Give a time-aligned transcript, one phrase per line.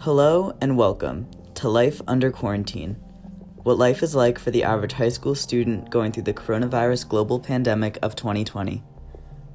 [0.00, 2.96] Hello and welcome to Life Under Quarantine.
[3.56, 7.40] What life is like for the average high school student going through the coronavirus global
[7.40, 8.84] pandemic of 2020.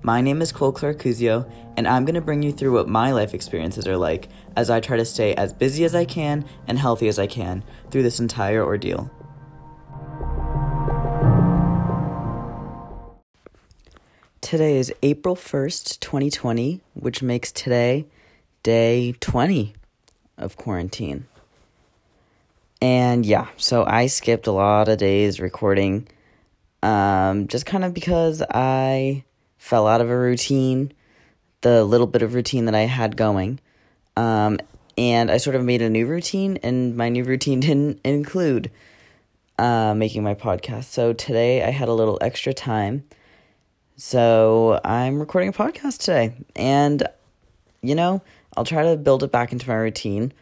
[0.01, 3.35] My name is Cole Clericuzio, and I'm going to bring you through what my life
[3.35, 7.07] experiences are like as I try to stay as busy as I can and healthy
[7.07, 9.09] as I can through this entire ordeal.
[14.41, 18.07] Today is April 1st, 2020, which makes today
[18.63, 19.75] day 20
[20.41, 21.27] of quarantine.
[22.81, 26.07] And yeah, so I skipped a lot of days recording
[26.83, 29.23] um, just kind of because I
[29.57, 30.91] fell out of a routine,
[31.61, 33.59] the little bit of routine that I had going.
[34.17, 34.59] Um,
[34.97, 38.71] and I sort of made a new routine, and my new routine didn't include
[39.57, 40.85] uh, making my podcast.
[40.85, 43.03] So today I had a little extra time.
[43.95, 46.33] So I'm recording a podcast today.
[46.55, 47.07] And,
[47.83, 48.21] you know,
[48.55, 50.33] I'll try to build it back into my routine.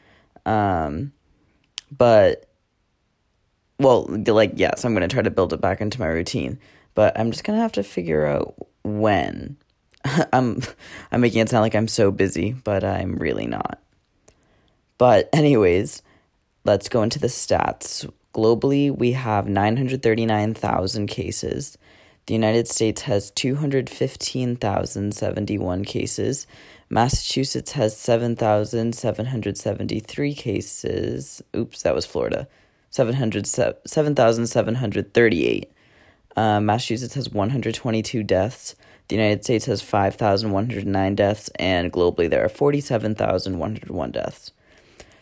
[0.46, 1.14] Um,
[1.96, 2.50] but,
[3.78, 6.60] well, like, yes, I'm going to try to build it back into my routine.
[6.96, 9.58] But I'm just going to have to figure out when.
[10.34, 10.62] I'm
[11.12, 13.80] I'm making it sound like I'm so busy, but I'm really not.
[14.98, 16.02] But anyways,
[16.66, 18.12] let's go into the stats.
[18.34, 21.78] Globally, we have 939,000 cases.
[22.28, 26.46] The United States has 215,071 cases.
[26.90, 31.44] Massachusetts has 7,773 cases.
[31.56, 32.48] Oops, that was Florida.
[32.90, 35.72] 7,738.
[36.36, 38.76] Uh, Massachusetts has 122 deaths.
[39.08, 41.52] The United States has 5,109 deaths.
[41.60, 44.52] And globally, there are 47,101 deaths.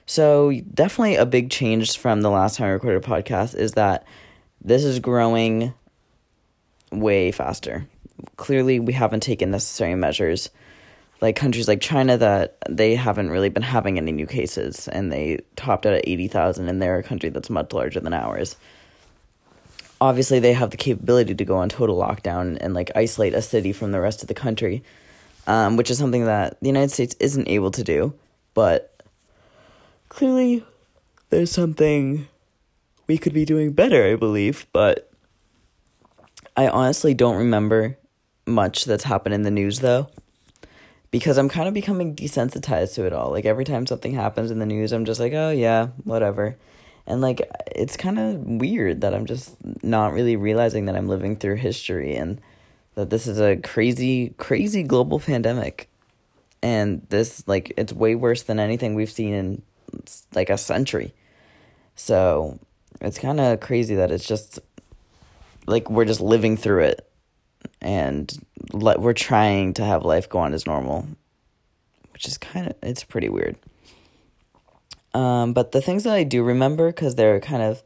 [0.06, 4.06] So, definitely a big change from the last time I recorded a podcast is that
[4.64, 5.74] this is growing
[6.94, 7.86] way faster.
[8.38, 10.50] Clearly, we haven't taken necessary measures.
[11.20, 15.40] Like countries like China, that they haven't really been having any new cases, and they
[15.56, 18.56] topped out at 80,000, and they're a country that's much larger than ours.
[20.00, 23.74] Obviously, they have the capability to go on total lockdown and like isolate a city
[23.74, 24.84] from the rest of the country,
[25.48, 28.14] um, which is something that the United States isn't able to do.
[28.54, 28.94] But
[30.10, 30.64] clearly,
[31.30, 32.28] there's something
[33.08, 34.68] we could be doing better, I believe.
[34.72, 35.10] But
[36.56, 37.98] I honestly don't remember
[38.48, 40.10] much that's happened in the news though.
[41.10, 43.32] Because I'm kind of becoming desensitized to it all.
[43.32, 46.58] Like every time something happens in the news, I'm just like, oh yeah, whatever.
[47.06, 51.38] And like it's kind of weird that I'm just not really realizing that I'm living
[51.38, 52.42] through history and
[52.96, 55.90] that this is a crazy, crazy global pandemic.
[56.64, 59.62] And this, like, it's way worse than anything we've seen in
[60.34, 61.14] like a century.
[61.96, 62.60] So
[63.00, 64.60] it's kind of crazy that it's just
[65.68, 67.08] like we're just living through it
[67.82, 71.08] and le- we're trying to have life go on as normal
[72.12, 73.56] which is kind of it's pretty weird
[75.14, 77.84] um, but the things that i do remember because they're kind of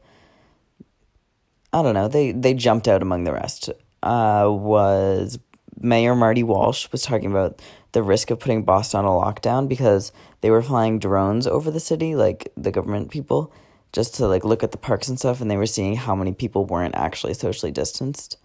[1.72, 3.70] i don't know they they jumped out among the rest
[4.02, 5.38] uh, was
[5.80, 7.60] mayor marty walsh was talking about
[7.92, 11.80] the risk of putting boston on a lockdown because they were flying drones over the
[11.80, 13.52] city like the government people
[13.92, 16.32] just to like look at the parks and stuff and they were seeing how many
[16.32, 18.38] people weren't actually socially distanced.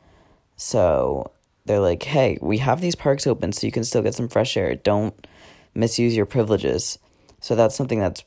[0.57, 1.31] So
[1.67, 4.57] they're like, "Hey, we have these parks open so you can still get some fresh
[4.57, 4.75] air.
[4.75, 5.27] Don't
[5.75, 6.99] misuse your privileges."
[7.39, 8.23] So that's something that's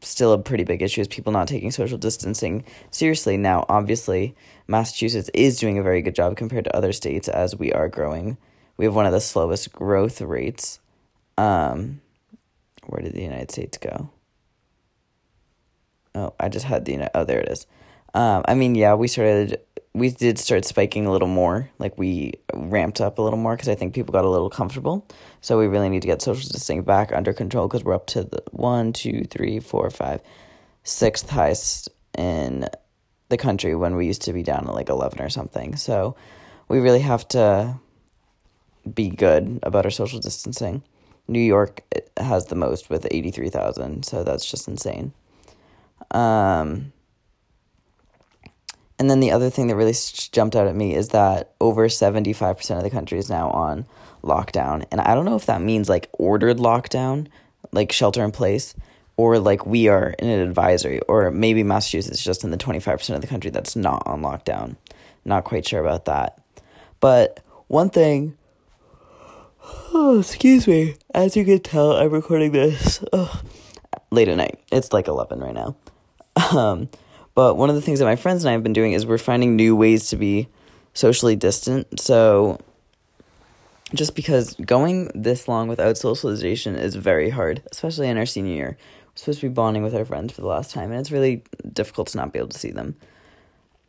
[0.00, 3.36] still a pretty big issue is people not taking social distancing seriously.
[3.36, 4.34] Now, obviously,
[4.66, 8.38] Massachusetts is doing a very good job compared to other states as we are growing.
[8.76, 10.80] We have one of the slowest growth rates.
[11.36, 12.00] Um,
[12.86, 14.10] where did the United States go?
[16.14, 17.66] Oh, I just had the oh there it is.
[18.14, 19.60] Um, I mean, yeah, we started
[19.94, 21.70] we did start spiking a little more.
[21.78, 25.06] Like we ramped up a little more because I think people got a little comfortable.
[25.40, 28.24] So we really need to get social distancing back under control because we're up to
[28.24, 30.20] the one, two, three, four, five,
[30.82, 31.88] sixth highest
[32.18, 32.68] in
[33.28, 35.76] the country when we used to be down at like eleven or something.
[35.76, 36.16] So
[36.68, 37.78] we really have to
[38.92, 40.82] be good about our social distancing.
[41.28, 41.82] New York
[42.16, 45.12] has the most with eighty three thousand, so that's just insane.
[46.10, 46.92] Um,
[48.98, 49.94] and then the other thing that really
[50.30, 53.86] jumped out at me is that over 75% of the country is now on
[54.22, 54.84] lockdown.
[54.90, 57.26] And I don't know if that means like ordered lockdown,
[57.72, 58.74] like shelter in place,
[59.16, 63.14] or like we are in an advisory, or maybe Massachusetts is just in the 25%
[63.14, 64.76] of the country that's not on lockdown.
[65.24, 66.40] Not quite sure about that.
[67.00, 68.36] But one thing,
[69.92, 73.02] oh, excuse me, as you can tell, I'm recording this
[74.10, 74.60] late at night.
[74.70, 75.76] It's like 11 right now.
[76.52, 76.88] Um,
[77.34, 79.18] but one of the things that my friends and I have been doing is we're
[79.18, 80.48] finding new ways to be
[80.92, 82.00] socially distant.
[82.00, 82.58] So
[83.94, 88.76] just because going this long without socialization is very hard, especially in our senior year.
[88.78, 91.44] We're supposed to be bonding with our friends for the last time, and it's really
[91.72, 92.96] difficult to not be able to see them.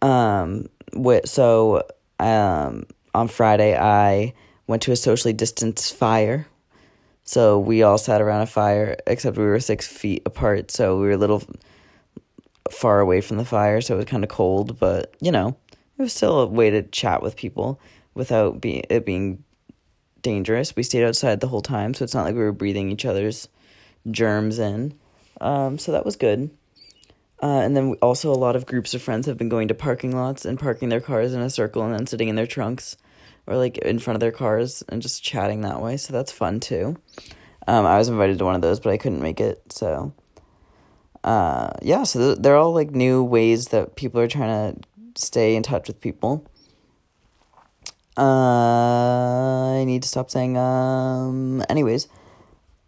[0.01, 0.67] Um,
[1.25, 1.83] so
[2.19, 4.33] um, on Friday, I
[4.67, 6.47] went to a socially distanced fire.
[7.23, 11.07] So we all sat around a fire, except we were six feet apart, so we
[11.07, 11.41] were a little
[12.71, 15.55] far away from the fire, so it was kind of cold, but you know,
[15.97, 17.79] it was still a way to chat with people
[18.13, 19.43] without be- it being
[20.21, 20.75] dangerous.
[20.75, 23.47] We stayed outside the whole time, so it's not like we were breathing each other's
[24.09, 24.97] germs in.
[25.41, 26.49] Um, so that was good.
[27.43, 30.15] Uh, and then also a lot of groups of friends have been going to parking
[30.15, 32.95] lots and parking their cars in a circle and then sitting in their trunks
[33.45, 35.97] or like in front of their cars and just chatting that way.
[35.97, 36.95] So that's fun too.
[37.67, 39.61] Um, I was invited to one of those, but I couldn't make it.
[39.71, 40.13] So,
[41.25, 45.63] uh, yeah, so they're all like new ways that people are trying to stay in
[45.63, 46.45] touch with people.
[48.15, 52.07] Uh, I need to stop saying, um, anyways,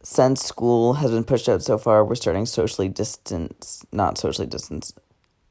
[0.04, 4.94] since school has been pushed out so far, we're starting socially distance, not socially distance,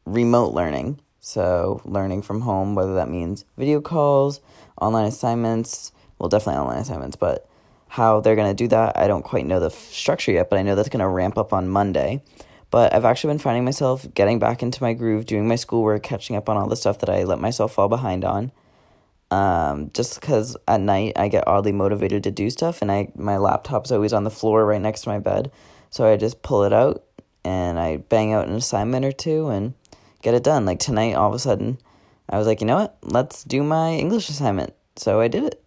[0.05, 1.01] remote learning.
[1.19, 4.41] So, learning from home, whether that means video calls,
[4.81, 5.91] online assignments,
[6.21, 7.49] well, definitely online assignments, but
[7.89, 10.61] how they're going to do that, I don't quite know the f- structure yet, but
[10.61, 12.23] I know that's going to ramp up on Monday.
[12.71, 16.37] But I've actually been finding myself getting back into my groove, doing my schoolwork, catching
[16.37, 18.53] up on all the stuff that I let myself fall behind on.
[19.31, 23.39] Um, just because at night I get oddly motivated to do stuff, and I my
[23.39, 25.51] laptop's always on the floor right next to my bed,
[25.91, 27.05] so I just pull it out
[27.45, 29.75] and I bang out an assignment or two and
[30.23, 30.67] get it done.
[30.67, 31.79] Like tonight, all of a sudden,
[32.29, 32.97] I was like, you know what?
[33.03, 34.75] Let's do my English assignment.
[34.97, 35.63] So I did it.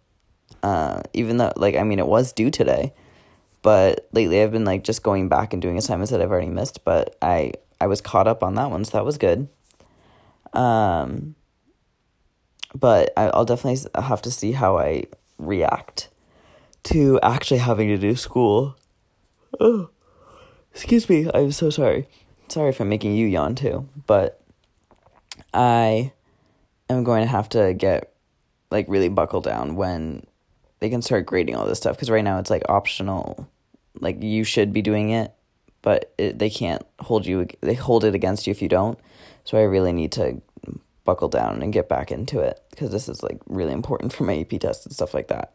[0.62, 2.92] Uh, even though, like, I mean, it was due today,
[3.62, 6.84] but lately I've been like just going back and doing assignments that I've already missed.
[6.84, 9.48] But I I was caught up on that one, so that was good.
[10.52, 11.34] Um,
[12.74, 15.04] but I, I'll definitely have to see how I
[15.38, 16.08] react
[16.84, 18.76] to actually having to do school.
[19.58, 19.90] Oh,
[20.72, 21.28] excuse me.
[21.32, 22.08] I'm so sorry.
[22.48, 24.40] Sorry if I'm making you yawn too, but
[25.54, 26.12] I
[26.88, 28.12] am going to have to get
[28.70, 30.26] like really buckle down when
[30.80, 33.48] they can start grading all this stuff because right now it's like optional
[33.98, 35.32] like you should be doing it
[35.82, 38.98] but it, they can't hold you they hold it against you if you don't
[39.44, 40.40] so i really need to
[41.04, 44.38] buckle down and get back into it because this is like really important for my
[44.38, 45.54] ap test and stuff like that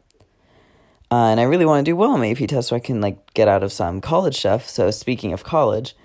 [1.12, 3.00] uh, and i really want to do well on my ap test so i can
[3.00, 5.96] like get out of some college stuff so speaking of college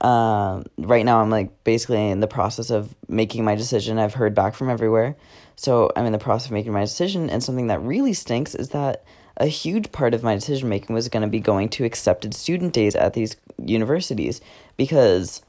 [0.00, 3.98] um, right now I'm like basically in the process of making my decision.
[3.98, 5.16] I've heard back from everywhere.
[5.56, 7.30] So I'm in the process of making my decision.
[7.30, 9.04] And something that really stinks is that
[9.36, 12.72] a huge part of my decision making was going to be going to accepted student
[12.72, 14.40] days at these universities
[14.76, 15.42] because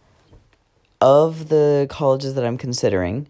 [1.01, 3.27] of the colleges that I'm considering.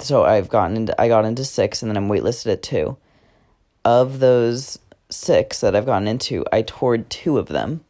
[0.00, 2.96] So I've gotten into, I got into six and then I'm waitlisted at two.
[3.84, 4.78] Of those
[5.10, 7.84] six that I've gotten into, I toured two of them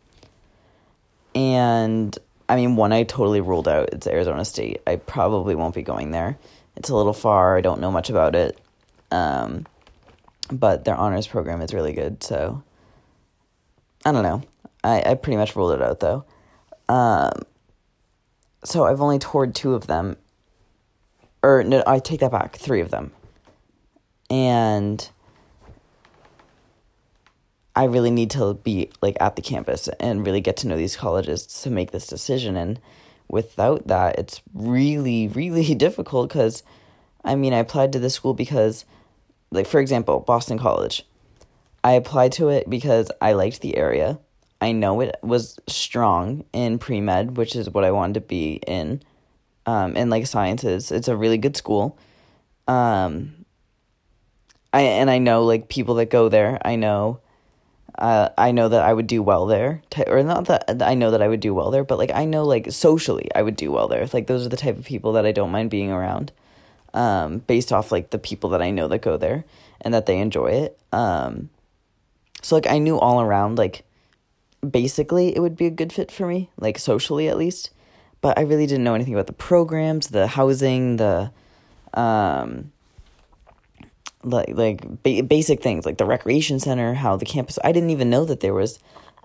[1.35, 2.17] and
[2.49, 3.91] I mean, one I totally ruled out.
[3.93, 4.83] It's Arizona State.
[4.87, 6.37] I probably won't be going there.
[6.77, 7.57] It's a little far.
[7.57, 8.59] I don't know much about it.
[9.11, 9.67] Um,
[10.51, 12.23] but their honors program is really good.
[12.23, 12.63] So
[14.05, 14.43] I don't know.
[14.85, 16.25] I, I pretty much ruled it out though.
[16.89, 17.33] Um,
[18.65, 20.17] so I've only toured two of them.
[21.43, 22.57] Or no, I take that back.
[22.57, 23.13] Three of them.
[24.31, 25.09] And
[27.75, 30.97] I really need to be like at the campus and really get to know these
[30.97, 32.57] colleges to make this decision.
[32.57, 32.81] And
[33.29, 36.63] without that, it's really, really difficult because
[37.25, 38.85] I mean, I applied to this school because,
[39.53, 41.05] like, for example, Boston College.
[41.85, 44.19] I applied to it because I liked the area.
[44.61, 48.61] I know it was strong in pre med, which is what I wanted to be
[48.67, 49.03] in,
[49.67, 50.93] um, in like sciences.
[50.93, 51.99] It's a really good school.
[52.69, 53.45] Um,
[54.73, 56.59] I and I know like people that go there.
[56.65, 57.21] I know
[57.99, 61.23] uh, I know that I would do well there, or not that I know that
[61.23, 63.89] I would do well there, but like I know like socially I would do well
[63.89, 64.07] there.
[64.13, 66.33] Like those are the type of people that I don't mind being around,
[66.95, 69.45] um, based off like the people that I know that go there
[69.81, 70.79] and that they enjoy it.
[70.93, 71.51] Um,
[72.43, 73.85] so like I knew all around like
[74.69, 77.71] basically it would be a good fit for me, like socially at least,
[78.21, 81.31] but I really didn't know anything about the programs, the housing, the
[81.95, 82.73] um
[84.25, 87.59] like like ba- basic things like the recreation center, how the campus.
[87.65, 88.79] I didn't even know that there was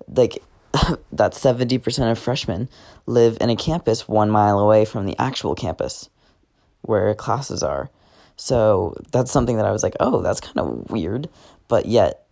[0.07, 0.39] like
[1.11, 2.69] that seventy percent of freshmen
[3.05, 6.09] live in a campus one mile away from the actual campus
[6.81, 7.89] where classes are.
[8.35, 11.27] So that's something that I was like, oh, that's kind of weird,
[11.67, 12.25] but yet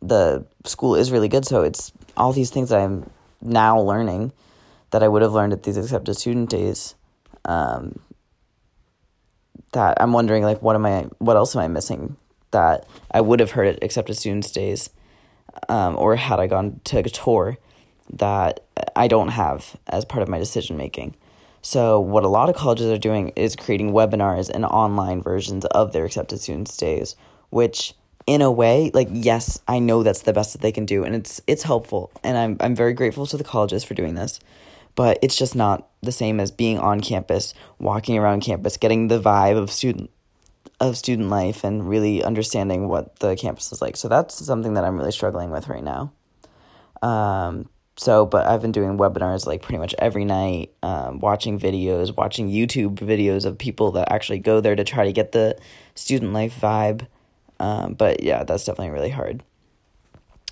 [0.00, 1.44] the school is really good.
[1.44, 3.10] So it's all these things that I'm
[3.40, 4.32] now learning
[4.90, 6.94] that I would have learned at these accepted student days.
[7.44, 7.98] Um,
[9.72, 12.16] that I'm wondering like what am I what else am I missing
[12.50, 14.90] that I would have heard it accepted student days
[15.68, 17.58] um, or had I gone to a tour
[18.12, 18.60] that
[18.94, 21.14] I don't have as part of my decision making.
[21.64, 25.92] So, what a lot of colleges are doing is creating webinars and online versions of
[25.92, 27.14] their accepted students days,
[27.50, 27.94] which
[28.26, 31.14] in a way, like yes, I know that's the best that they can do and
[31.14, 34.40] it's it's helpful and I'm I'm very grateful to the colleges for doing this.
[34.94, 39.20] But it's just not the same as being on campus, walking around campus, getting the
[39.20, 40.10] vibe of student
[40.80, 43.96] of student life and really understanding what the campus is like.
[43.96, 46.12] So that's something that I'm really struggling with right now.
[47.02, 47.68] Um,
[48.02, 52.48] so, but I've been doing webinars like pretty much every night, um, watching videos, watching
[52.48, 55.56] YouTube videos of people that actually go there to try to get the
[55.94, 57.06] student life vibe.
[57.60, 59.44] Um, but yeah, that's definitely really hard.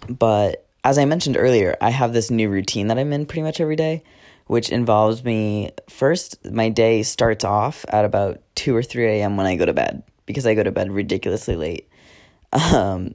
[0.09, 3.61] But as I mentioned earlier, I have this new routine that I'm in pretty much
[3.61, 4.03] every day,
[4.47, 9.37] which involves me first, my day starts off at about 2 or 3 a.m.
[9.37, 11.89] when I go to bed because I go to bed ridiculously late.
[12.53, 13.15] Um,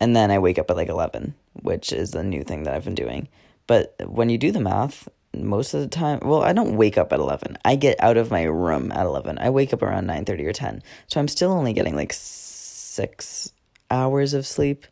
[0.00, 1.32] and then I wake up at like 11,
[1.62, 3.28] which is a new thing that I've been doing.
[3.66, 7.12] But when you do the math, most of the time, well, I don't wake up
[7.12, 7.58] at 11.
[7.64, 9.38] I get out of my room at 11.
[9.38, 10.82] I wake up around 9:30 or 10.
[11.06, 13.52] So I'm still only getting like 6
[13.90, 14.86] hours of sleep.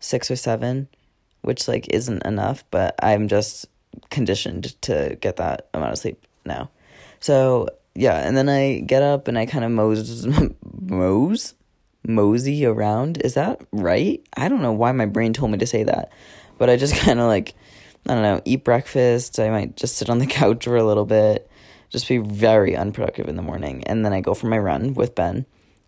[0.00, 0.88] 6 or 7,
[1.42, 3.66] which like isn't enough, but I'm just
[4.10, 6.70] conditioned to get that amount of sleep now.
[7.20, 10.26] So, yeah, and then I get up and I kind of mose
[10.80, 11.54] mose
[12.06, 13.18] mosey around.
[13.22, 14.26] Is that right?
[14.36, 16.12] I don't know why my brain told me to say that.
[16.58, 17.54] But I just kind of like
[18.08, 19.40] I don't know, eat breakfast.
[19.40, 21.50] I might just sit on the couch for a little bit.
[21.90, 23.84] Just be very unproductive in the morning.
[23.84, 25.46] And then I go for my run with Ben.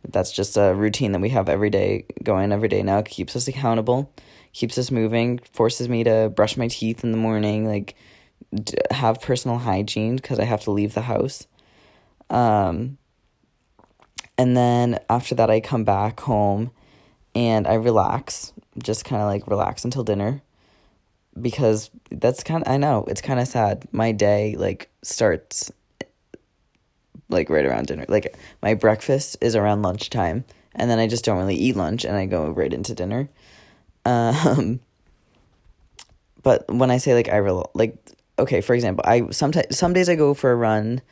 [0.08, 2.98] That's just a routine that we have every day, going every day now.
[2.98, 4.12] It keeps us accountable,
[4.52, 7.94] keeps us moving, forces me to brush my teeth in the morning, like
[8.90, 11.46] have personal hygiene because I have to leave the house.
[12.30, 12.98] Um,
[14.38, 16.70] and then after that, I come back home
[17.34, 20.42] and I relax, just kind of like relax until dinner
[21.40, 23.86] because that's kind of, I know, it's kind of sad.
[23.92, 25.72] My day like starts
[27.28, 28.06] like right around dinner.
[28.08, 32.16] Like my breakfast is around lunchtime and then I just don't really eat lunch and
[32.16, 33.28] I go right into dinner.
[34.04, 34.80] Um,
[36.42, 37.96] but when I say like I rel- like
[38.38, 41.02] okay, for example, I sometimes some days I go for a run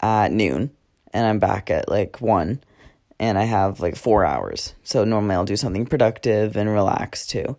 [0.00, 0.72] at noon
[1.14, 2.60] and I'm back at like 1
[3.22, 4.74] and I have like 4 hours.
[4.82, 7.56] So normally I'll do something productive and relax too.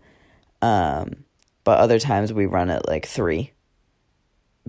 [0.61, 1.23] Um,
[1.63, 3.49] but other times we run at like 3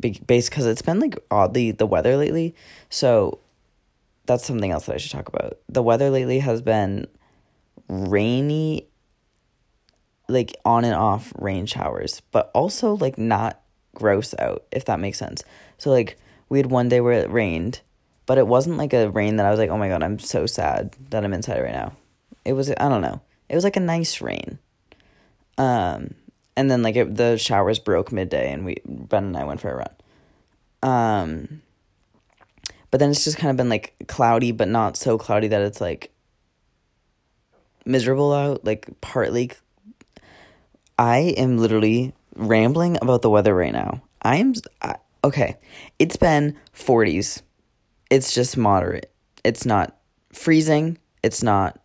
[0.01, 2.55] base because it's been like oddly the weather lately.
[2.91, 3.41] So
[4.27, 5.59] that's something else that I should talk about.
[5.69, 7.09] The weather lately has been
[7.89, 8.87] rainy,
[10.29, 13.61] like on and off rain showers, but also like not
[13.97, 15.43] gross out, if that makes sense.
[15.77, 17.81] So like we had one day where it rained,
[18.27, 20.47] but it wasn't like a rain that I was like, oh my god, I'm so
[20.47, 21.93] sad that I'm inside right now.
[22.45, 23.21] It was I don't know.
[23.49, 24.59] It was like a nice rain.
[25.59, 26.15] Um,
[26.57, 29.71] and then like it, the showers broke midday, and we Ben and I went for
[29.71, 29.91] a run.
[30.83, 31.63] Um,
[32.91, 35.81] but then it's just kind of been like cloudy, but not so cloudy that it's
[35.81, 36.13] like
[37.85, 38.65] miserable out.
[38.65, 39.53] Like partly,
[40.99, 44.03] I am literally rambling about the weather right now.
[44.23, 45.57] I am I, okay.
[45.99, 47.43] It's been 40s.
[48.11, 49.13] It's just moderate.
[49.45, 49.97] It's not
[50.33, 50.99] freezing.
[51.23, 51.81] It's not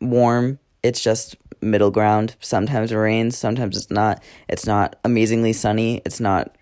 [0.00, 0.58] warm.
[0.82, 2.36] It's just middle ground.
[2.40, 4.22] Sometimes it rains, sometimes it's not.
[4.48, 6.02] It's not amazingly sunny.
[6.04, 6.56] It's not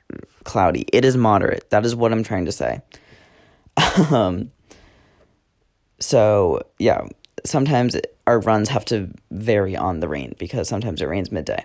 [0.44, 0.86] cloudy.
[0.92, 1.70] It is moderate.
[1.70, 2.82] That is what I'm trying to say.
[4.10, 4.50] um
[6.02, 7.06] so, yeah,
[7.44, 11.64] sometimes our runs have to vary on the rain because sometimes it rains midday.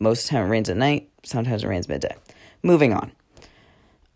[0.00, 2.14] Most of the time it rains at night, sometimes it rains midday.
[2.64, 3.12] Moving on.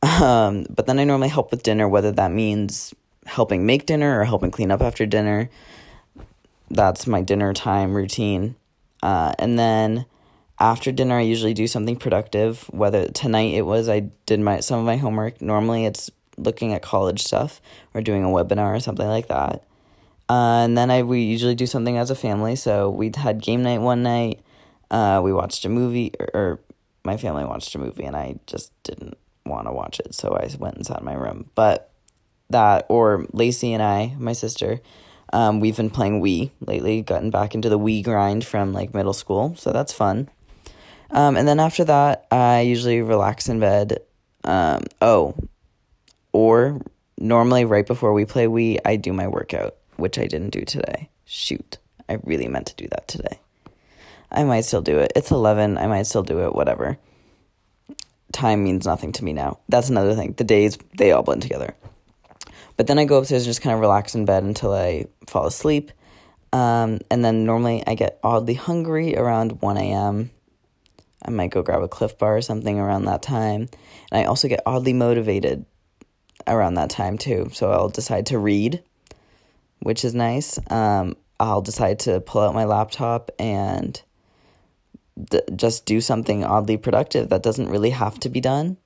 [0.02, 2.94] Um, but then I normally help with dinner, whether that means
[3.26, 5.50] helping make dinner or helping clean up after dinner.
[6.70, 8.56] That's my dinner time routine.
[9.02, 10.06] Uh, and then
[10.58, 12.64] after dinner, I usually do something productive.
[12.70, 15.40] Whether tonight it was I did my some of my homework.
[15.40, 17.60] Normally it's looking at college stuff
[17.92, 19.64] or doing a webinar or something like that.
[20.28, 22.56] Uh, and then I we usually do something as a family.
[22.56, 24.40] So we had game night one night.
[24.90, 26.60] Uh, we watched a movie, or, or
[27.04, 29.16] my family watched a movie, and I just didn't
[29.46, 31.50] want to watch it, so I went and sat in my room.
[31.54, 31.90] But
[32.50, 34.80] that, or Lacey and I, my sister,
[35.32, 39.12] um, we've been playing Wii lately, gotten back into the Wii grind from like middle
[39.12, 40.28] school, so that's fun.
[41.10, 43.98] Um, and then after that, I usually relax in bed.
[44.44, 45.34] Um, oh,
[46.32, 46.80] or
[47.18, 51.08] normally right before we play Wii, I do my workout, which I didn't do today.
[51.24, 51.78] Shoot,
[52.08, 53.38] I really meant to do that today.
[54.32, 55.12] I might still do it.
[55.16, 55.76] It's 11.
[55.78, 56.98] I might still do it, whatever.
[58.32, 59.58] Time means nothing to me now.
[59.68, 60.34] That's another thing.
[60.36, 61.74] The days, they all blend together.
[62.76, 65.46] But then I go upstairs and just kind of relax in bed until I fall
[65.46, 65.90] asleep.
[66.52, 70.30] Um, and then normally I get oddly hungry around 1 a.m.
[71.24, 73.68] I might go grab a Clif Bar or something around that time.
[74.10, 75.66] And I also get oddly motivated
[76.46, 77.50] around that time too.
[77.52, 78.82] So I'll decide to read,
[79.80, 80.58] which is nice.
[80.70, 84.00] Um, I'll decide to pull out my laptop and
[85.28, 88.76] d- just do something oddly productive that doesn't really have to be done,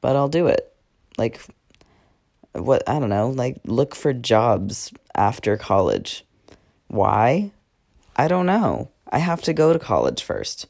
[0.00, 0.74] but I'll do it.
[1.18, 1.40] Like,
[2.52, 6.24] what, I don't know, like look for jobs after college.
[6.88, 7.52] Why?
[8.16, 8.90] I don't know.
[9.10, 10.66] I have to go to college first.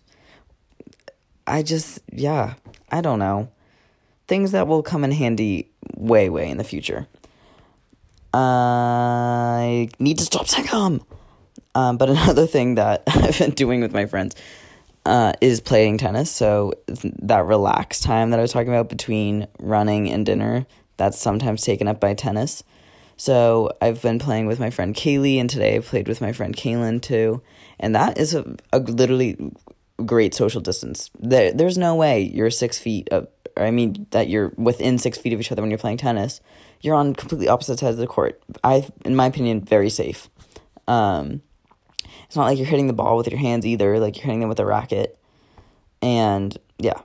[1.47, 2.55] I just, yeah,
[2.91, 3.49] I don't know.
[4.29, 7.07] Things that will come in handy way, way in the future.
[8.33, 11.05] I need to stop sitcom.
[11.75, 14.37] Um, but another thing that I've been doing with my friends
[15.05, 16.31] uh, is playing tennis.
[16.31, 20.67] So that relaxed time that I was talking about between running and dinner,
[20.97, 22.63] that's sometimes taken up by tennis.
[23.17, 26.57] So I've been playing with my friend Kaylee, and today I played with my friend
[26.57, 27.43] Kaylin too.
[27.79, 29.37] And that is a, a literally
[30.05, 31.11] great social distance.
[31.19, 35.33] There, there's no way you're six feet of, I mean, that you're within six feet
[35.33, 36.41] of each other when you're playing tennis.
[36.81, 38.43] You're on completely opposite sides of the court.
[38.65, 40.29] I, in my opinion, very safe.
[40.89, 41.43] Um,
[42.33, 44.01] it's not like you're hitting the ball with your hands either.
[44.01, 45.19] Like you're hitting them with a racket.
[46.01, 46.99] And yeah,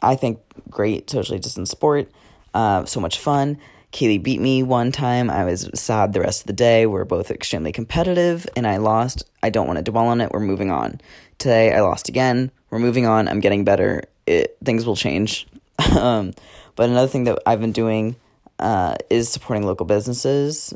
[0.00, 0.38] I think
[0.70, 2.08] great socially distant sport.
[2.54, 3.58] Uh, so much fun.
[3.92, 5.28] Kaylee beat me one time.
[5.28, 6.86] I was sad the rest of the day.
[6.86, 9.28] We're both extremely competitive and I lost.
[9.42, 10.30] I don't want to dwell on it.
[10.30, 11.00] We're moving on.
[11.38, 12.52] Today I lost again.
[12.70, 13.26] We're moving on.
[13.26, 14.04] I'm getting better.
[14.28, 15.48] It, things will change.
[15.98, 16.32] um,
[16.76, 18.14] but another thing that I've been doing
[18.60, 20.74] uh, is supporting local businesses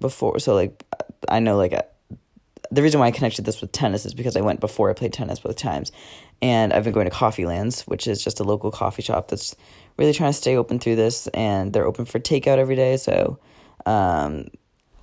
[0.00, 0.40] before.
[0.40, 0.84] So, like,
[1.28, 1.72] I know, like,
[2.70, 5.12] the reason why I connected this with tennis is because I went before I played
[5.12, 5.92] tennis both times.
[6.42, 9.56] And I've been going to Coffee Lands, which is just a local coffee shop that's
[9.96, 11.26] really trying to stay open through this.
[11.28, 12.96] And they're open for takeout every day.
[12.96, 13.38] So
[13.86, 14.48] um,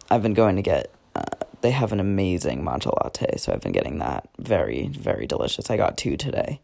[0.09, 1.23] I've been going to get, uh,
[1.61, 3.37] they have an amazing matcha latte.
[3.37, 4.29] So I've been getting that.
[4.37, 5.69] Very, very delicious.
[5.69, 6.59] I got two today.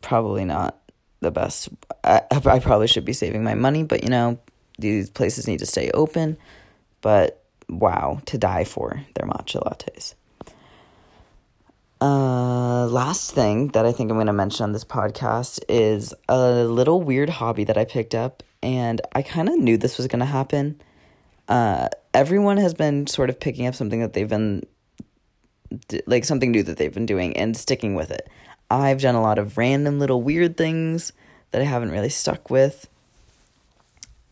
[0.00, 0.78] Probably not
[1.20, 1.68] the best.
[2.02, 4.38] I, I probably should be saving my money, but you know,
[4.78, 6.36] these places need to stay open.
[7.00, 10.14] But wow, to die for their matcha lattes.
[12.00, 16.64] Uh, last thing that I think I'm going to mention on this podcast is a
[16.64, 20.18] little weird hobby that I picked up, and I kind of knew this was going
[20.18, 20.80] to happen.
[21.48, 24.64] Uh, everyone has been sort of picking up something that they've been,
[26.06, 28.28] like something new that they've been doing and sticking with it.
[28.68, 31.12] I've done a lot of random little weird things
[31.52, 32.88] that I haven't really stuck with.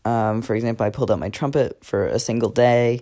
[0.03, 3.01] Um, for example, I pulled out my trumpet for a single day.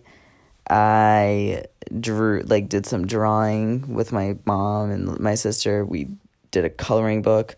[0.70, 1.66] I
[2.00, 5.84] drew like did some drawing with my mom and my sister.
[5.84, 6.10] We
[6.52, 7.56] did a coloring book.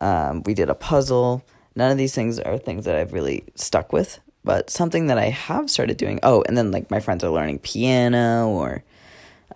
[0.00, 1.44] Um, we did a puzzle.
[1.74, 5.26] None of these things are things that I've really stuck with, but something that I
[5.26, 6.20] have started doing.
[6.22, 8.82] Oh, and then like my friends are learning piano or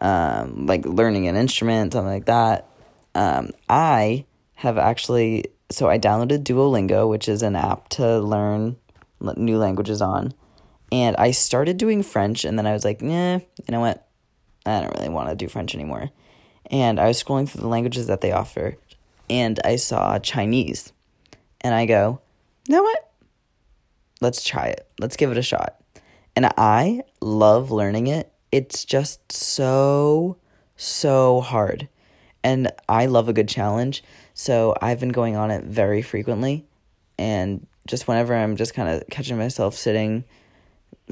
[0.00, 2.66] um, like learning an instrument, something like that.
[3.14, 8.76] Um, I have actually so I downloaded Duolingo, which is an app to learn
[9.36, 10.34] new languages on.
[10.92, 14.06] And I started doing French, and then I was like, nah, you know what?
[14.66, 16.10] I don't really want to do French anymore.
[16.70, 18.76] And I was scrolling through the languages that they offer,
[19.28, 20.92] and I saw Chinese.
[21.60, 22.20] And I go,
[22.66, 23.10] you know what?
[24.20, 24.86] Let's try it.
[24.98, 25.76] Let's give it a shot.
[26.36, 28.32] And I love learning it.
[28.52, 30.38] It's just so,
[30.76, 31.88] so hard.
[32.42, 34.02] And I love a good challenge.
[34.34, 36.66] So I've been going on it very frequently.
[37.18, 40.24] And just whenever I'm just kind of catching myself sitting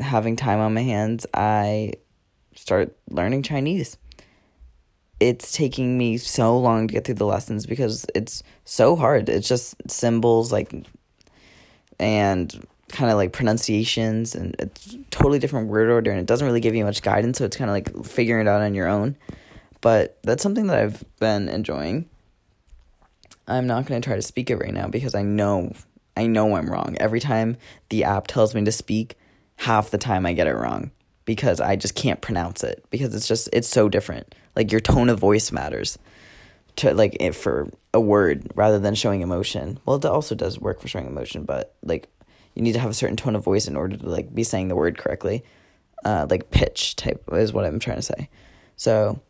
[0.01, 1.93] having time on my hands, I
[2.55, 3.97] start learning Chinese.
[5.21, 9.29] It's taking me so long to get through the lessons because it's so hard.
[9.29, 10.73] It's just symbols like
[11.99, 16.61] and kind of like pronunciations and it's totally different word order and it doesn't really
[16.61, 19.17] give you much guidance, so it's kind of like figuring it out on your own.
[19.81, 22.09] But that's something that I've been enjoying.
[23.47, 25.73] I'm not going to try to speak it right now because I know
[26.17, 26.97] I know I'm wrong.
[26.99, 27.57] Every time
[27.91, 29.17] the app tells me to speak,
[29.59, 30.93] half the time I get it wrong
[31.25, 34.35] because I just can't pronounce it because it's just it's so different.
[34.57, 35.99] Like your tone of voice matters
[36.77, 39.81] to like it for a word rather than showing emotion.
[39.85, 42.09] Well, it also does work for showing emotion, but like
[42.55, 44.69] you need to have a certain tone of voice in order to like be saying
[44.69, 45.45] the word correctly.
[46.05, 48.31] Uh, like pitch type is what I'm trying to say.
[48.77, 49.21] So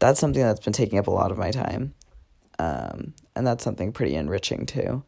[0.00, 1.94] that's something that's been taking up a lot of my time.
[2.58, 5.04] Um, and that's something pretty enriching too.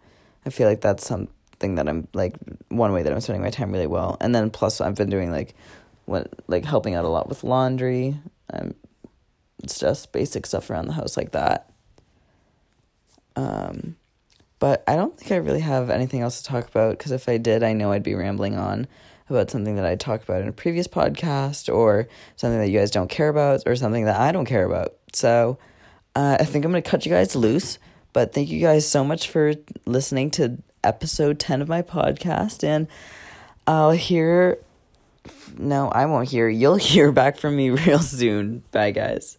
[0.47, 1.29] I feel like that's some
[1.61, 2.35] thing that I'm like
[2.69, 4.17] one way that I'm spending my time really well.
[4.21, 5.55] And then plus I've been doing like
[6.07, 8.19] what like helping out a lot with laundry.
[8.53, 8.75] Um,
[9.63, 11.71] it's just basic stuff around the house like that.
[13.37, 13.97] Um,
[14.59, 17.37] but I don't think I really have anything else to talk about because if I
[17.37, 18.89] did, I know I'd be rambling on
[19.29, 22.91] about something that I talked about in a previous podcast or something that you guys
[22.91, 24.97] don't care about or something that I don't care about.
[25.13, 25.59] So
[26.17, 27.79] uh, I think I'm going to cut you guys loose.
[28.13, 29.55] But thank you guys so much for
[29.87, 32.65] listening to episode 10 of my podcast.
[32.65, 32.87] And
[33.67, 34.59] I'll hear.
[35.59, 36.49] No, I won't hear.
[36.49, 38.63] You'll hear back from me real soon.
[38.73, 39.39] Bye, guys.